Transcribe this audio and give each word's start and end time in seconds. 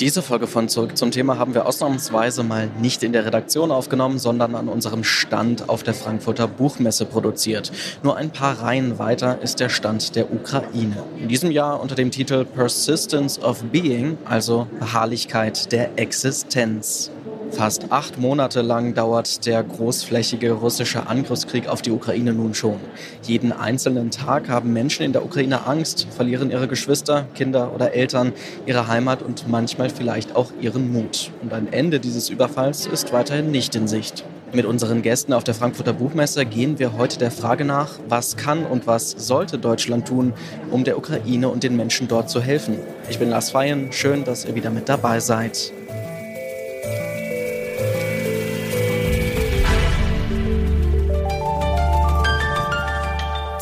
Diese 0.00 0.20
Folge 0.20 0.46
von 0.46 0.68
Zurück 0.68 0.98
zum 0.98 1.10
Thema 1.10 1.38
haben 1.38 1.54
wir 1.54 1.64
ausnahmsweise 1.64 2.42
mal 2.42 2.68
nicht 2.82 3.02
in 3.02 3.14
der 3.14 3.24
Redaktion 3.24 3.70
aufgenommen, 3.70 4.18
sondern 4.18 4.54
an 4.54 4.68
unserem 4.68 5.04
Stand 5.04 5.70
auf 5.70 5.84
der 5.84 5.94
Frankfurter 5.94 6.46
Buchmesse 6.46 7.06
produziert. 7.06 7.72
Nur 8.02 8.14
ein 8.16 8.30
paar 8.30 8.60
Reihen 8.60 8.98
weiter 8.98 9.40
ist 9.40 9.58
der 9.58 9.70
Stand 9.70 10.14
der 10.14 10.30
Ukraine. 10.30 11.02
In 11.18 11.28
diesem 11.28 11.50
Jahr 11.50 11.80
unter 11.80 11.94
dem 11.94 12.10
Titel 12.10 12.44
Persistence 12.44 13.38
of 13.42 13.62
Being, 13.62 14.18
also 14.26 14.66
Beharrlichkeit 14.78 15.72
der 15.72 15.98
Existenz. 15.98 17.10
Fast 17.50 17.90
acht 17.90 18.18
Monate 18.18 18.60
lang 18.60 18.94
dauert 18.94 19.46
der 19.46 19.62
großflächige 19.62 20.52
russische 20.52 21.06
Angriffskrieg 21.06 21.68
auf 21.68 21.80
die 21.80 21.90
Ukraine 21.90 22.32
nun 22.32 22.54
schon. 22.54 22.78
Jeden 23.22 23.52
einzelnen 23.52 24.10
Tag 24.10 24.48
haben 24.48 24.72
Menschen 24.72 25.04
in 25.04 25.12
der 25.12 25.24
Ukraine 25.24 25.66
Angst, 25.66 26.06
verlieren 26.10 26.50
ihre 26.50 26.68
Geschwister, 26.68 27.26
Kinder 27.34 27.72
oder 27.74 27.94
Eltern, 27.94 28.32
ihre 28.66 28.88
Heimat 28.88 29.22
und 29.22 29.48
manchmal 29.48 29.90
vielleicht 29.90 30.36
auch 30.36 30.52
ihren 30.60 30.92
Mut. 30.92 31.30
Und 31.42 31.52
ein 31.52 31.72
Ende 31.72 32.00
dieses 32.00 32.28
Überfalls 32.28 32.86
ist 32.86 33.12
weiterhin 33.12 33.50
nicht 33.50 33.74
in 33.74 33.88
Sicht. 33.88 34.24
Mit 34.52 34.64
unseren 34.64 35.02
Gästen 35.02 35.32
auf 35.32 35.44
der 35.44 35.54
Frankfurter 35.54 35.92
Buchmesse 35.92 36.46
gehen 36.46 36.78
wir 36.78 36.96
heute 36.96 37.18
der 37.18 37.30
Frage 37.30 37.64
nach, 37.64 37.98
was 38.08 38.36
kann 38.36 38.64
und 38.64 38.86
was 38.86 39.10
sollte 39.10 39.58
Deutschland 39.58 40.08
tun, 40.08 40.34
um 40.70 40.84
der 40.84 40.98
Ukraine 40.98 41.48
und 41.48 41.62
den 41.62 41.76
Menschen 41.76 42.06
dort 42.06 42.30
zu 42.30 42.40
helfen. 42.40 42.78
Ich 43.08 43.18
bin 43.18 43.30
Lars 43.30 43.50
Feyen, 43.50 43.92
schön, 43.92 44.24
dass 44.24 44.44
ihr 44.44 44.54
wieder 44.54 44.70
mit 44.70 44.88
dabei 44.88 45.20
seid. 45.20 45.72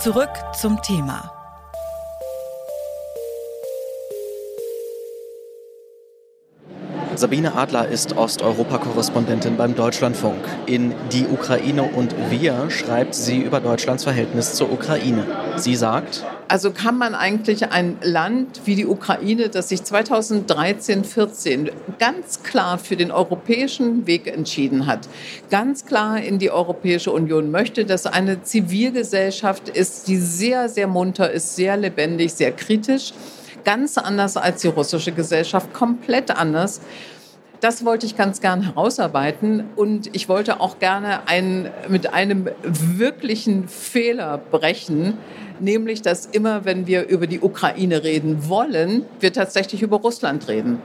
Zurück 0.05 0.29
zum 0.53 0.83
Thema. 0.83 1.33
Sabine 7.15 7.55
Adler 7.55 7.89
ist 7.89 8.15
Osteuropa-Korrespondentin 8.15 9.57
beim 9.57 9.75
Deutschlandfunk. 9.75 10.45
In 10.67 10.95
Die 11.11 11.27
Ukraine 11.27 11.85
und 11.85 12.15
wir 12.29 12.71
schreibt 12.71 13.15
sie 13.15 13.39
über 13.39 13.61
Deutschlands 13.61 14.05
Verhältnis 14.05 14.53
zur 14.53 14.71
Ukraine. 14.71 15.25
Sie 15.57 15.75
sagt, 15.75 16.23
also 16.49 16.71
kann 16.71 16.99
man 16.99 17.15
eigentlich 17.15 17.71
ein 17.71 17.97
Land 18.03 18.63
wie 18.65 18.75
die 18.75 18.87
Ukraine, 18.87 19.49
das 19.49 19.69
sich 19.71 19.83
2013, 19.83 21.05
14 21.05 21.71
ganz 21.99 22.43
klar 22.43 22.79
für 22.79 22.97
den 22.97 23.11
europäischen 23.11 24.07
Weg 24.07 24.27
entschieden 24.27 24.87
hat, 24.87 25.09
ganz 25.51 25.87
klar 25.87 26.21
in 26.21 26.39
die 26.39 26.51
Europäische 26.51 27.13
Union 27.13 27.51
möchte, 27.51 27.85
dass 27.85 28.07
eine 28.07 28.43
Zivilgesellschaft 28.43 29.69
ist, 29.69 30.09
die 30.09 30.17
sehr, 30.17 30.69
sehr 30.69 30.87
munter 30.87 31.31
ist, 31.31 31.57
sehr 31.57 31.77
lebendig, 31.77 32.35
sehr 32.35 32.53
kritisch, 32.53 33.13
ganz 33.65 33.97
anders 33.99 34.37
als 34.37 34.63
die 34.63 34.69
russische 34.69 35.13
Gesellschaft, 35.13 35.73
komplett 35.73 36.31
anders 36.31 36.81
das 37.65 37.83
wollte 37.83 38.05
ich 38.05 38.15
ganz 38.15 38.43
gern 38.43 38.61
herausarbeiten 38.61 39.65
und 39.75 40.15
ich 40.15 40.29
wollte 40.29 40.61
auch 40.61 40.79
gerne 40.81 41.27
ein, 41.29 41.71
mit 41.89 42.13
einem 42.13 42.51
wirklichen 42.63 43.69
Fehler 43.69 44.37
brechen, 44.37 45.17
nämlich 45.61 46.03
dass 46.03 46.27
immer, 46.27 46.67
wenn 46.67 46.87
wir 46.87 47.09
über 47.09 47.27
die 47.27 47.41
Ukraine 47.41 48.05
reden 48.05 48.51
wollen, 48.51 49.07
wir 49.19 49.33
tatsächlich 49.33 49.81
über 49.81 49.97
Russland 49.97 50.47
reden. 50.47 50.83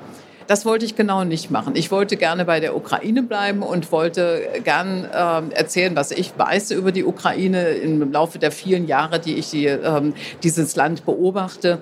Das 0.47 0.65
wollte 0.65 0.85
ich 0.85 0.95
genau 0.95 1.25
nicht 1.25 1.51
machen. 1.51 1.75
Ich 1.75 1.91
wollte 1.91 2.15
gerne 2.15 2.45
bei 2.45 2.61
der 2.61 2.77
Ukraine 2.77 3.23
bleiben 3.23 3.61
und 3.61 3.91
wollte 3.91 4.47
gern 4.63 5.03
äh, 5.03 5.53
erzählen, 5.53 5.97
was 5.97 6.11
ich 6.11 6.31
weiß 6.37 6.71
über 6.71 6.93
die 6.93 7.03
Ukraine 7.03 7.71
im 7.71 8.09
Laufe 8.09 8.39
der 8.39 8.53
vielen 8.53 8.87
Jahre, 8.87 9.19
die 9.19 9.35
ich 9.35 9.49
die, 9.49 9.65
äh, 9.65 10.13
dieses 10.43 10.77
Land 10.77 11.05
beobachte 11.05 11.81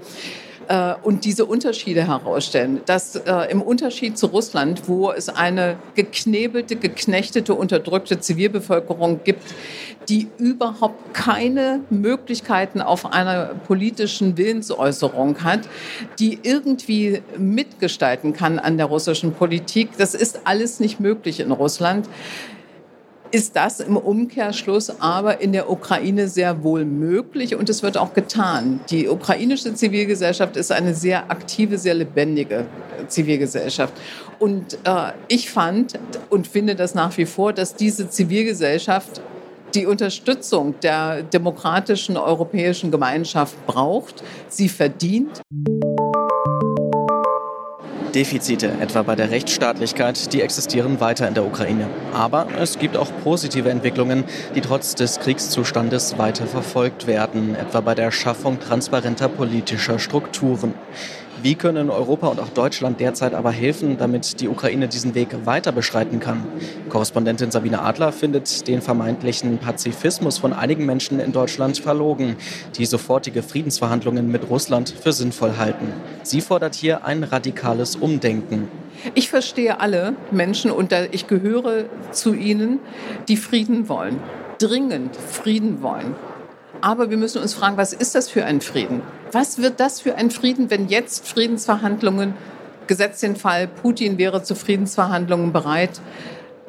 äh, 0.68 0.94
und 1.04 1.26
diese 1.26 1.46
Unterschiede 1.46 2.08
herausstellen. 2.08 2.82
Dass 2.86 3.16
äh, 3.16 3.52
im 3.52 3.62
Unterschied 3.62 4.18
zu 4.18 4.28
Russland, 4.28 4.88
wo 4.88 5.12
es 5.12 5.30
eine 5.30 5.78
geknebelte, 5.96 6.76
geknechtete, 6.76 7.54
unterdrückte 7.54 8.20
Zivilbevölkerung 8.20 9.22
gibt, 9.24 9.44
die 10.10 10.28
überhaupt 10.38 11.14
keine 11.14 11.82
Möglichkeiten 11.90 12.82
auf 12.82 13.12
einer 13.12 13.56
politischen 13.68 14.38
Willensäußerung 14.38 15.44
hat, 15.44 15.62
die 16.20 16.40
irgendwie 16.44 17.22
mitgestalten 17.38 18.34
kann 18.34 18.60
an 18.60 18.78
der 18.78 18.86
russischen 18.86 19.34
Politik. 19.34 19.90
Das 19.98 20.14
ist 20.14 20.42
alles 20.46 20.80
nicht 20.80 21.00
möglich 21.00 21.40
in 21.40 21.52
Russland 21.52 22.08
ist 23.32 23.56
das 23.56 23.80
im 23.80 23.98
Umkehrschluss 23.98 24.90
aber 25.00 25.42
in 25.42 25.52
der 25.52 25.70
Ukraine 25.70 26.28
sehr 26.28 26.64
wohl 26.64 26.86
möglich 26.86 27.56
und 27.56 27.70
es 27.70 27.84
wird 27.84 27.98
auch 27.98 28.14
getan. 28.14 28.80
Die 28.90 29.08
ukrainische 29.08 29.74
Zivilgesellschaft 29.74 30.56
ist 30.56 30.72
eine 30.72 30.94
sehr 30.94 31.30
aktive, 31.30 31.78
sehr 31.78 31.94
lebendige 31.94 32.66
Zivilgesellschaft. 33.08 33.94
Und 34.40 34.76
äh, 34.84 35.12
ich 35.28 35.50
fand 35.50 36.00
und 36.30 36.48
finde 36.48 36.76
das 36.76 36.96
nach 36.96 37.18
wie 37.18 37.26
vor, 37.26 37.54
dass 37.54 37.76
diese 37.76 38.10
Zivilgesellschaft 38.10 39.22
die 39.74 39.86
Unterstützung 39.86 40.76
der 40.82 41.24
demokratischen 41.24 42.18
europäischen 42.18 42.92
Gemeinschaft 42.92 43.56
braucht, 43.66 44.24
sie 44.48 44.70
verdient. 44.70 45.42
Defizite, 48.14 48.72
etwa 48.80 49.04
bei 49.04 49.16
der 49.16 49.32
Rechtsstaatlichkeit, 49.32 50.34
die 50.34 50.42
existieren 50.42 51.00
weiter 51.00 51.28
in 51.28 51.34
der 51.34 51.46
Ukraine. 51.46 51.88
Aber 52.14 52.48
es 52.60 52.80
gibt 52.80 52.98
auch 52.98 53.10
positive 53.24 53.70
Entwicklungen, 53.70 54.24
die 54.56 54.62
trotz 54.62 54.96
des 54.96 55.20
Kriegszustandes 55.20 56.18
weiter 56.18 56.48
verfolgt 56.48 57.08
werden, 57.08 57.56
etwa 57.56 57.82
bei 57.82 57.96
der 57.96 58.12
Schaffung 58.12 58.60
transparenter 58.60 59.30
politischer 59.30 60.00
Strukturen. 60.00 60.74
Wie 61.44 61.54
können 61.54 61.92
Europa 61.92 62.28
und 62.28 62.40
auch 62.40 62.50
Deutschland 62.50 63.00
derzeit 63.00 63.34
aber 63.36 63.52
helfen, 63.52 63.98
damit 63.98 64.42
die 64.42 64.48
Ukraine 64.48 64.88
diesen 64.88 65.14
Weg 65.14 65.46
weiter 65.46 65.72
beschreiten 65.72 66.20
kann? 66.20 66.44
Korrespondentin 66.90 67.52
Sabine 67.52 67.82
Adler 67.82 68.12
findet 68.12 68.68
den 68.68 68.82
vermeintlichen 68.82 69.60
Pazifismus 69.60 70.40
von 70.40 70.52
einigen 70.52 70.86
Menschen 70.86 71.20
in 71.20 71.32
Deutschland 71.32 71.78
verlogen, 71.78 72.38
die 72.78 72.86
sofortige 72.86 73.44
Friedensverhandlungen 73.44 74.32
mit 74.32 74.50
Russland 74.50 74.90
für 74.90 75.14
sinnvoll 75.14 75.58
halten. 75.58 75.94
Sie 76.24 76.42
fordert 76.42 76.74
hier 76.74 77.06
ein 77.06 77.24
radikales 77.24 77.96
Umdenken. 77.96 78.68
Ich 79.14 79.30
verstehe 79.30 79.80
alle 79.80 80.16
Menschen 80.32 80.72
und 80.72 80.92
ich 81.12 81.28
gehöre 81.28 81.86
zu 82.12 82.34
ihnen, 82.34 82.80
die 83.28 83.38
Frieden 83.38 83.90
wollen, 83.90 84.20
dringend 84.58 85.16
Frieden 85.16 85.84
wollen. 85.84 86.16
Aber 86.82 87.10
wir 87.10 87.18
müssen 87.18 87.42
uns 87.42 87.54
fragen, 87.54 87.78
was 87.78 87.94
ist 87.94 88.16
das 88.16 88.30
für 88.30 88.46
ein 88.46 88.62
Frieden? 88.62 89.02
Was 89.32 89.62
wird 89.62 89.80
das 89.80 90.02
für 90.02 90.16
ein 90.16 90.32
Frieden, 90.32 90.70
wenn 90.70 90.88
jetzt 90.88 91.28
Friedensverhandlungen, 91.28 92.34
gesetzt 92.88 93.24
den 93.24 93.36
Fall, 93.36 93.68
Putin 93.68 94.18
wäre 94.18 94.44
zu 94.44 94.56
Friedensverhandlungen 94.56 95.52
bereit, 95.52 96.02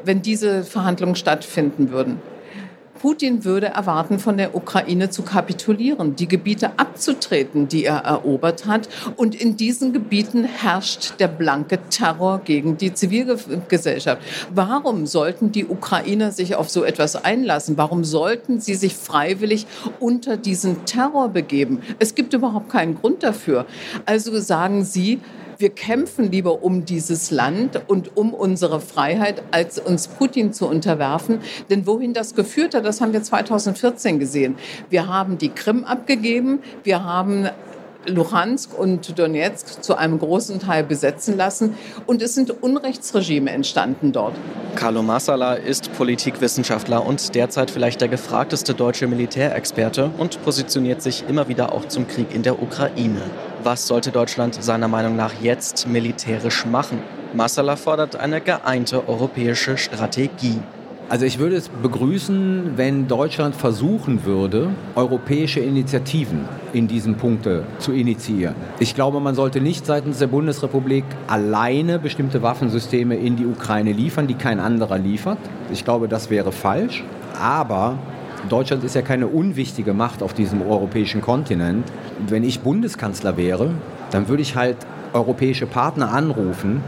wenn 0.05 0.23
diese 0.23 0.65
Verhandlungen 0.65 1.15
stattfinden 1.15 1.91
würden? 1.91 2.21
Putin 2.99 3.45
würde 3.45 3.67
erwarten, 3.67 4.19
von 4.19 4.37
der 4.37 4.55
Ukraine 4.55 5.11
zu 5.11 5.23
kapitulieren, 5.23 6.17
die 6.17 6.29
Gebiete 6.29 6.79
abzutreten, 6.79 7.69
die 7.69 7.85
er 7.85 7.99
erobert 7.99 8.67
hat. 8.67 8.89
Und 9.17 9.35
in 9.35 9.57
diesen 9.57 9.93
Gebieten 9.93 10.45
herrscht 10.45 11.15
der 11.21 11.29
blanke 11.29 11.79
Terror 11.91 12.41
gegen 12.45 12.77
die 12.77 12.93
Zivilgesellschaft. 12.93 14.23
Warum 14.55 15.07
sollten 15.07 15.53
die 15.53 15.67
Ukrainer 15.67 16.33
sich 16.33 16.57
auf 16.57 16.69
so 16.69 16.85
etwas 16.85 17.17
einlassen? 17.17 17.77
Warum 17.77 18.05
sollten 18.05 18.61
sie 18.61 18.75
sich 18.75 18.95
freiwillig 18.95 19.67
unter 20.01 20.37
diesen 20.37 20.85
Terror 20.85 21.29
begeben? 21.29 21.81
Es 21.99 22.15
gibt 22.15 22.35
überhaupt 22.35 22.71
keinen 22.71 22.97
Grund 22.97 23.23
dafür. 23.23 23.67
Also 24.07 24.39
sagen 24.41 24.85
Sie, 24.85 25.21
wir 25.59 25.71
kämpfen 25.71 26.31
lieber 26.31 26.63
um 26.63 26.85
dieses 26.85 27.31
Land 27.31 27.81
und 27.89 28.17
um 28.17 28.33
unsere 28.33 28.81
Freiheit, 28.81 29.43
als 29.51 29.79
uns 29.79 30.07
Putin 30.07 30.53
zu 30.53 30.69
unterwerfen. 30.69 31.41
Denn 31.69 31.87
wohin 31.87 32.15
das 32.15 32.35
geführt 32.35 32.75
hat, 32.75 32.85
das 32.85 33.01
haben 33.01 33.13
wir 33.13 33.23
2014 33.23 34.21
gesehen. 34.21 34.57
Wir 34.89 35.09
haben 35.09 35.37
die 35.39 35.49
Krim 35.49 35.85
abgegeben, 35.85 36.61
wir 36.85 37.05
haben 37.05 37.49
Luhansk 38.07 38.79
und 38.79 39.19
Donetsk 39.19 39.83
zu 39.83 39.97
einem 39.97 40.19
großen 40.19 40.61
Teil 40.61 40.85
besetzen 40.85 41.37
lassen. 41.37 41.75
Und 42.07 42.23
es 42.23 42.35
sind 42.35 42.63
Unrechtsregime 42.63 43.51
entstanden 43.51 44.13
dort. 44.13 44.35
Carlo 44.77 45.03
Massala 45.03 45.55
ist 45.55 45.93
Politikwissenschaftler 45.95 47.05
und 47.05 47.35
derzeit 47.35 47.71
vielleicht 47.71 48.01
der 48.01 48.09
gefragteste 48.09 48.75
deutsche 48.75 49.09
Militärexperte 49.09 50.11
und 50.19 50.43
positioniert 50.45 51.03
sich 51.03 51.25
immer 51.29 51.49
wieder 51.49 51.73
auch 51.73 51.87
zum 51.87 52.07
Krieg 52.07 52.35
in 52.35 52.43
der 52.43 52.63
Ukraine. 52.63 53.23
Was 53.71 53.87
sollte 53.87 54.11
Deutschland 54.13 54.55
seiner 54.65 54.89
Meinung 54.89 55.15
nach 55.15 55.43
jetzt 55.43 55.87
militärisch 55.87 56.65
machen? 56.65 57.03
Massala 57.35 57.77
fordert 57.77 58.17
eine 58.17 58.41
geeinte 58.41 59.07
europäische 59.07 59.77
Strategie. 59.77 60.59
Also 61.11 61.27
ich 61.27 61.39
würde 61.39 61.57
es 61.57 61.69
begrüßen, 61.69 62.79
wenn 62.79 63.09
Deutschland 63.09 63.55
versuchen 63.55 64.25
würde, 64.25 64.71
europäische 64.95 65.61
Initiativen 65.61 66.49
in 66.73 66.89
diesen 66.89 67.17
Punkte 67.17 67.65
zu 67.79 67.93
initiieren. 67.93 68.55
Ich 68.79 68.95
glaube, 68.95 69.21
man 69.21 69.35
sollte 69.35 69.61
nicht 69.61 69.85
seitens 69.85 70.19
der 70.19 70.29
Bundesrepublik 70.29 71.05
alleine 71.27 71.99
bestimmte 71.99 72.41
Waffensysteme 72.41 73.17
in 73.17 73.37
die 73.37 73.45
Ukraine 73.45 73.93
liefern, 73.93 74.27
die 74.27 74.35
kein 74.35 74.61
anderer 74.61 74.97
liefert. 74.97 75.37
Ich 75.71 75.85
glaube, 75.85 76.09
das 76.09 76.31
wäre 76.31 76.53
falsch. 76.53 77.05
Aber 77.39 77.99
Deutschland 78.49 78.85
ist 78.85 78.95
ja 78.95 79.03
keine 79.03 79.27
unwichtige 79.27 79.93
Macht 79.93 80.23
auf 80.23 80.33
diesem 80.33 80.63
europäischen 80.63 81.21
Kontinent. 81.21 81.87
Wenn 82.29 82.45
ich 82.45 82.61
Bundeskanzler 82.61 83.37
wäre, 83.37 83.73
dann 84.11 84.29
würde 84.29 84.43
ich 84.43 84.57
halt 84.57 84.77
europäische 85.13 85.67
Partner 85.67 86.13
anrufen, 86.13 86.83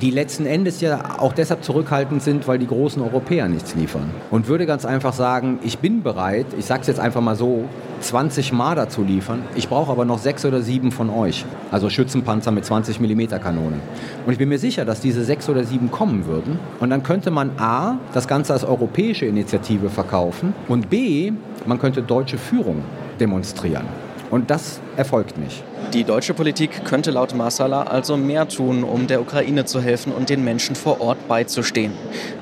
die 0.00 0.10
letzten 0.10 0.46
Endes 0.46 0.80
ja 0.80 1.18
auch 1.18 1.32
deshalb 1.32 1.64
zurückhaltend 1.64 2.22
sind, 2.22 2.46
weil 2.46 2.58
die 2.58 2.66
großen 2.66 3.02
Europäer 3.02 3.48
nichts 3.48 3.74
liefern. 3.74 4.10
Und 4.30 4.46
würde 4.46 4.66
ganz 4.66 4.84
einfach 4.84 5.12
sagen, 5.12 5.58
ich 5.62 5.78
bin 5.78 6.02
bereit, 6.02 6.46
ich 6.58 6.66
sage 6.66 6.82
es 6.82 6.86
jetzt 6.86 7.00
einfach 7.00 7.20
mal 7.20 7.36
so, 7.36 7.64
20 8.00 8.52
Marder 8.52 8.88
zu 8.88 9.02
liefern. 9.02 9.42
Ich 9.56 9.68
brauche 9.68 9.90
aber 9.90 10.04
noch 10.04 10.18
sechs 10.18 10.44
oder 10.44 10.62
sieben 10.62 10.92
von 10.92 11.10
euch. 11.10 11.44
Also 11.72 11.90
Schützenpanzer 11.90 12.52
mit 12.52 12.64
20 12.64 13.00
mm 13.00 13.40
Kanonen. 13.42 13.80
Und 14.24 14.32
ich 14.32 14.38
bin 14.38 14.48
mir 14.48 14.58
sicher, 14.58 14.84
dass 14.84 15.00
diese 15.00 15.24
sechs 15.24 15.48
oder 15.48 15.64
sieben 15.64 15.90
kommen 15.90 16.26
würden. 16.26 16.60
Und 16.78 16.90
dann 16.90 17.02
könnte 17.02 17.30
man 17.30 17.58
A, 17.58 17.96
das 18.14 18.28
Ganze 18.28 18.52
als 18.52 18.64
europäische 18.64 19.26
Initiative 19.26 19.90
verkaufen 19.90 20.54
und 20.68 20.90
B, 20.90 21.32
man 21.66 21.80
könnte 21.80 22.02
deutsche 22.02 22.38
Führung 22.38 22.82
demonstrieren. 23.18 23.86
Und 24.30 24.50
das 24.50 24.80
erfolgt 24.96 25.38
nicht. 25.38 25.62
Die 25.94 26.04
deutsche 26.04 26.34
Politik 26.34 26.84
könnte 26.84 27.10
laut 27.10 27.34
Marsala 27.34 27.84
also 27.84 28.18
mehr 28.18 28.46
tun, 28.46 28.84
um 28.84 29.06
der 29.06 29.22
Ukraine 29.22 29.64
zu 29.64 29.80
helfen 29.80 30.12
und 30.12 30.28
den 30.28 30.44
Menschen 30.44 30.76
vor 30.76 31.00
Ort 31.00 31.28
beizustehen. 31.28 31.92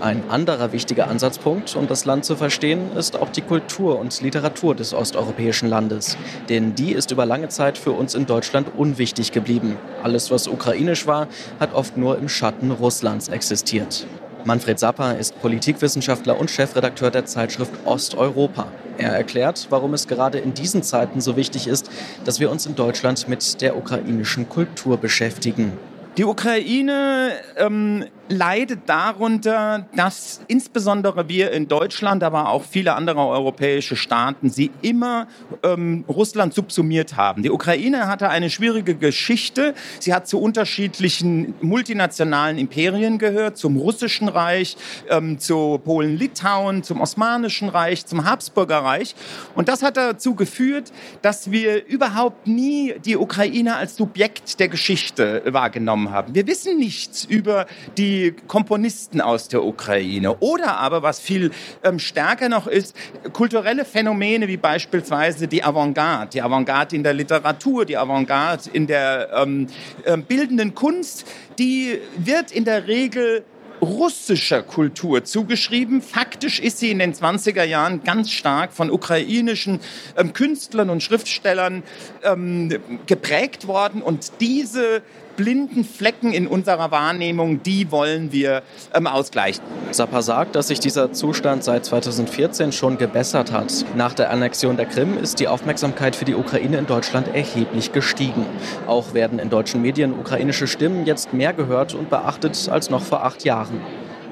Ein 0.00 0.24
anderer 0.28 0.72
wichtiger 0.72 1.08
Ansatzpunkt, 1.08 1.76
um 1.76 1.86
das 1.86 2.04
Land 2.04 2.24
zu 2.24 2.34
verstehen, 2.34 2.90
ist 2.96 3.16
auch 3.16 3.28
die 3.28 3.42
Kultur 3.42 4.00
und 4.00 4.20
Literatur 4.20 4.74
des 4.74 4.92
osteuropäischen 4.92 5.68
Landes. 5.68 6.18
Denn 6.48 6.74
die 6.74 6.90
ist 6.90 7.12
über 7.12 7.24
lange 7.24 7.48
Zeit 7.48 7.78
für 7.78 7.92
uns 7.92 8.16
in 8.16 8.26
Deutschland 8.26 8.68
unwichtig 8.76 9.30
geblieben. 9.30 9.76
Alles, 10.02 10.32
was 10.32 10.48
ukrainisch 10.48 11.06
war, 11.06 11.28
hat 11.60 11.72
oft 11.72 11.96
nur 11.96 12.18
im 12.18 12.28
Schatten 12.28 12.72
Russlands 12.72 13.28
existiert. 13.28 14.08
Manfred 14.46 14.78
Sapper 14.78 15.18
ist 15.18 15.40
Politikwissenschaftler 15.40 16.38
und 16.38 16.52
Chefredakteur 16.52 17.10
der 17.10 17.26
Zeitschrift 17.26 17.72
Osteuropa. 17.84 18.68
Er 18.96 19.10
erklärt, 19.10 19.66
warum 19.70 19.92
es 19.92 20.06
gerade 20.06 20.38
in 20.38 20.54
diesen 20.54 20.84
Zeiten 20.84 21.20
so 21.20 21.36
wichtig 21.36 21.66
ist, 21.66 21.90
dass 22.24 22.38
wir 22.38 22.48
uns 22.48 22.64
in 22.64 22.76
Deutschland 22.76 23.26
mit 23.28 23.60
der 23.60 23.76
ukrainischen 23.76 24.48
Kultur 24.48 24.98
beschäftigen. 24.98 25.72
Die 26.16 26.24
Ukraine 26.24 27.32
ähm, 27.56 28.04
leidet 28.28 28.88
darunter, 28.88 29.86
dass 29.94 30.40
insbesondere 30.48 31.28
wir 31.28 31.52
in 31.52 31.68
Deutschland, 31.68 32.22
aber 32.22 32.48
auch 32.48 32.64
viele 32.64 32.94
andere 32.94 33.26
europäische 33.26 33.96
Staaten, 33.96 34.50
sie 34.50 34.70
immer 34.82 35.28
ähm, 35.62 36.04
Russland 36.08 36.54
subsumiert 36.54 37.16
haben. 37.16 37.42
Die 37.42 37.50
Ukraine 37.50 38.08
hatte 38.08 38.28
eine 38.28 38.50
schwierige 38.50 38.94
Geschichte. 38.94 39.74
Sie 40.00 40.12
hat 40.12 40.28
zu 40.28 40.40
unterschiedlichen 40.40 41.54
multinationalen 41.60 42.58
Imperien 42.58 43.18
gehört, 43.18 43.56
zum 43.56 43.76
Russischen 43.76 44.28
Reich, 44.28 44.76
ähm, 45.08 45.38
zu 45.38 45.80
Polen-Litauen, 45.84 46.82
zum 46.82 47.00
Osmanischen 47.00 47.68
Reich, 47.68 48.06
zum 48.06 48.24
Habsburger 48.24 48.78
Reich. 48.78 49.14
Und 49.54 49.68
das 49.68 49.82
hat 49.82 49.96
dazu 49.96 50.34
geführt, 50.34 50.92
dass 51.22 51.50
wir 51.50 51.86
überhaupt 51.86 52.46
nie 52.46 52.94
die 53.04 53.16
Ukraine 53.16 53.76
als 53.76 53.96
Subjekt 53.96 54.58
der 54.60 54.68
Geschichte 54.68 55.42
wahrgenommen 55.46 56.10
haben. 56.10 56.34
Wir 56.34 56.46
wissen 56.46 56.78
nichts 56.78 57.24
über 57.24 57.66
die 57.96 58.15
Komponisten 58.46 59.20
aus 59.20 59.48
der 59.48 59.64
Ukraine. 59.64 60.36
Oder 60.38 60.78
aber, 60.78 61.02
was 61.02 61.20
viel 61.20 61.50
ähm, 61.82 61.98
stärker 61.98 62.48
noch 62.48 62.66
ist, 62.66 62.94
kulturelle 63.32 63.84
Phänomene 63.84 64.48
wie 64.48 64.56
beispielsweise 64.56 65.48
die 65.48 65.62
Avantgarde. 65.62 66.30
Die 66.32 66.42
Avantgarde 66.42 66.96
in 66.96 67.02
der 67.02 67.14
Literatur, 67.14 67.84
die 67.84 67.96
Avantgarde 67.96 68.70
in 68.72 68.86
der 68.86 69.30
ähm, 69.34 69.66
äh, 70.04 70.16
bildenden 70.16 70.74
Kunst, 70.74 71.26
die 71.58 71.98
wird 72.18 72.52
in 72.52 72.64
der 72.64 72.86
Regel 72.86 73.44
russischer 73.80 74.62
Kultur 74.62 75.24
zugeschrieben. 75.24 76.00
Faktisch 76.02 76.60
ist 76.60 76.78
sie 76.78 76.90
in 76.90 76.98
den 76.98 77.14
20er 77.14 77.64
Jahren 77.64 78.02
ganz 78.02 78.30
stark 78.30 78.72
von 78.72 78.90
ukrainischen 78.90 79.80
ähm, 80.16 80.32
Künstlern 80.32 80.90
und 80.90 81.02
Schriftstellern 81.02 81.82
ähm, 82.22 82.78
geprägt 83.06 83.66
worden. 83.66 84.02
Und 84.02 84.32
diese 84.40 85.02
blinden 85.36 85.84
Flecken 85.84 86.32
in 86.32 86.46
unserer 86.46 86.90
Wahrnehmung, 86.90 87.62
die 87.62 87.90
wollen 87.90 88.32
wir 88.32 88.62
ähm, 88.94 89.06
ausgleichen. 89.06 89.62
Sapper 89.92 90.22
sagt, 90.22 90.56
dass 90.56 90.68
sich 90.68 90.80
dieser 90.80 91.12
Zustand 91.12 91.62
seit 91.62 91.84
2014 91.84 92.72
schon 92.72 92.98
gebessert 92.98 93.52
hat. 93.52 93.84
Nach 93.94 94.14
der 94.14 94.30
Annexion 94.30 94.76
der 94.76 94.86
Krim 94.86 95.18
ist 95.18 95.38
die 95.40 95.48
Aufmerksamkeit 95.48 96.16
für 96.16 96.24
die 96.24 96.34
Ukraine 96.34 96.78
in 96.78 96.86
Deutschland 96.86 97.28
erheblich 97.34 97.92
gestiegen. 97.92 98.46
Auch 98.86 99.14
werden 99.14 99.38
in 99.38 99.50
deutschen 99.50 99.82
Medien 99.82 100.18
ukrainische 100.18 100.66
Stimmen 100.66 101.06
jetzt 101.06 101.32
mehr 101.32 101.52
gehört 101.52 101.94
und 101.94 102.10
beachtet 102.10 102.68
als 102.70 102.90
noch 102.90 103.02
vor 103.02 103.24
acht 103.24 103.44
Jahren. 103.44 103.80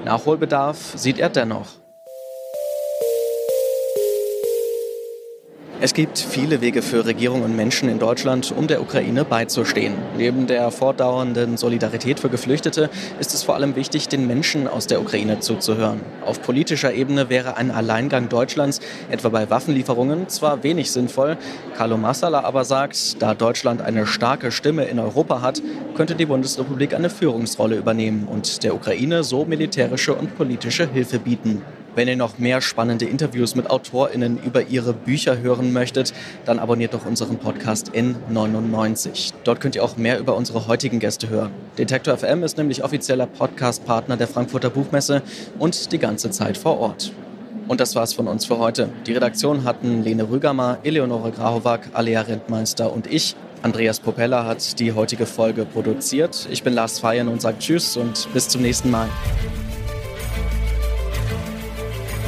Nachholbedarf 0.03 0.93
sieht 0.95 1.19
er 1.19 1.29
dennoch. 1.29 1.84
Es 5.85 5.93
gibt 5.93 6.17
viele 6.17 6.61
Wege 6.61 6.81
für 6.81 7.05
Regierungen 7.05 7.43
und 7.43 7.55
Menschen 7.55 7.89
in 7.89 7.99
Deutschland, 7.99 8.51
um 8.57 8.65
der 8.65 8.81
Ukraine 8.81 9.23
beizustehen. 9.23 9.93
Neben 10.17 10.47
der 10.47 10.71
fortdauernden 10.71 11.57
Solidarität 11.57 12.19
für 12.19 12.27
Geflüchtete 12.27 12.89
ist 13.19 13.35
es 13.35 13.43
vor 13.43 13.53
allem 13.53 13.75
wichtig, 13.75 14.07
den 14.07 14.25
Menschen 14.25 14.67
aus 14.67 14.87
der 14.87 14.99
Ukraine 14.99 15.41
zuzuhören. 15.41 16.01
Auf 16.25 16.41
politischer 16.41 16.91
Ebene 16.91 17.29
wäre 17.29 17.57
ein 17.57 17.69
Alleingang 17.69 18.29
Deutschlands, 18.29 18.79
etwa 19.11 19.29
bei 19.29 19.47
Waffenlieferungen, 19.51 20.27
zwar 20.27 20.63
wenig 20.63 20.91
sinnvoll. 20.91 21.37
Carlo 21.77 21.97
Massala 21.97 22.39
aber 22.39 22.65
sagt, 22.65 23.21
da 23.21 23.35
Deutschland 23.35 23.83
eine 23.83 24.07
starke 24.07 24.51
Stimme 24.51 24.85
in 24.85 24.97
Europa 24.97 25.43
hat, 25.43 25.61
könnte 25.95 26.15
die 26.15 26.25
Bundesrepublik 26.25 26.95
eine 26.95 27.11
Führungsrolle 27.11 27.75
übernehmen 27.75 28.27
und 28.27 28.63
der 28.63 28.73
Ukraine 28.73 29.23
so 29.23 29.45
militärische 29.45 30.15
und 30.15 30.35
politische 30.35 30.89
Hilfe 30.91 31.19
bieten. 31.19 31.61
Wenn 31.95 32.09
ihr 32.09 32.17
noch 32.17 32.37
mehr 32.39 32.59
spannende 32.59 33.05
Interviews 33.05 33.55
mit 33.55 33.69
AutorInnen 33.69 34.37
über 34.43 34.63
ihre 34.63 34.91
Bücher 34.91 35.39
hören 35.39 35.71
möchtet, 35.71 36.13
dann 36.43 36.59
abonniert 36.59 36.93
doch 36.93 37.05
unseren 37.05 37.37
Podcast 37.37 37.91
N99. 37.93 39.33
Dort 39.45 39.61
könnt 39.61 39.75
ihr 39.75 39.83
auch 39.83 39.95
mehr 39.95 40.19
über 40.19 40.35
unsere 40.35 40.67
heutigen 40.67 40.99
Gäste 40.99 41.29
hören. 41.29 41.51
Detektor 41.77 42.17
FM 42.17 42.43
ist 42.43 42.57
nämlich 42.57 42.83
offizieller 42.83 43.27
Podcast-Partner 43.27 44.17
der 44.17 44.27
Frankfurter 44.27 44.69
Buchmesse 44.69 45.21
und 45.57 45.93
die 45.93 45.97
ganze 45.97 46.31
Zeit 46.31 46.57
vor 46.57 46.79
Ort. 46.79 47.13
Und 47.69 47.79
das 47.79 47.95
war's 47.95 48.13
von 48.13 48.27
uns 48.27 48.45
für 48.45 48.59
heute. 48.59 48.89
Die 49.07 49.13
Redaktion 49.13 49.63
hatten 49.63 50.03
Lene 50.03 50.29
Rügamer, 50.29 50.79
Eleonore 50.83 51.31
Grahovac, 51.31 51.89
Alea 51.93 52.21
Rentmeister 52.21 52.91
und 52.91 53.07
ich. 53.07 53.37
Andreas 53.61 54.01
Popella 54.01 54.45
hat 54.45 54.79
die 54.79 54.91
heutige 54.91 55.25
Folge 55.25 55.65
produziert. 55.65 56.47
Ich 56.51 56.61
bin 56.61 56.73
Lars 56.73 56.99
Feiern 56.99 57.29
und 57.29 57.41
sage 57.41 57.57
Tschüss 57.57 57.95
und 57.95 58.27
bis 58.33 58.49
zum 58.49 58.61
nächsten 58.61 58.91
Mal. 58.91 59.07